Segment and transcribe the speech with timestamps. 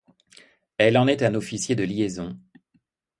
[0.79, 2.35] Elle en est un officier de liaison.